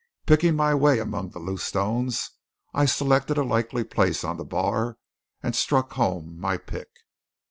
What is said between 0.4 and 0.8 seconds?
my